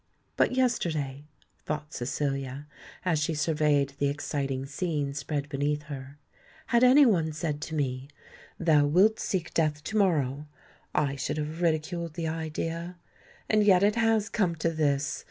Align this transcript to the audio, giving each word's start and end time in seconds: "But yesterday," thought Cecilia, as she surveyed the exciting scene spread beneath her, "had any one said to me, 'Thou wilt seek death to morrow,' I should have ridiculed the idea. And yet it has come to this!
"But 0.35 0.53
yesterday," 0.53 1.25
thought 1.63 1.93
Cecilia, 1.93 2.65
as 3.05 3.19
she 3.19 3.35
surveyed 3.35 3.93
the 3.99 4.07
exciting 4.09 4.65
scene 4.65 5.13
spread 5.13 5.47
beneath 5.47 5.83
her, 5.83 6.17
"had 6.65 6.83
any 6.83 7.05
one 7.05 7.31
said 7.33 7.61
to 7.61 7.75
me, 7.75 8.07
'Thou 8.57 8.87
wilt 8.87 9.19
seek 9.19 9.53
death 9.53 9.83
to 9.83 9.97
morrow,' 9.97 10.47
I 10.95 11.15
should 11.17 11.37
have 11.37 11.61
ridiculed 11.61 12.15
the 12.15 12.27
idea. 12.29 12.95
And 13.47 13.63
yet 13.63 13.83
it 13.83 13.93
has 13.95 14.27
come 14.27 14.55
to 14.55 14.71
this! 14.71 15.19